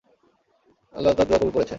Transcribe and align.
আল্লাহ 0.95 1.11
তার 1.17 1.27
দুআ 1.27 1.37
কবুল 1.37 1.51
করেছেন। 1.55 1.69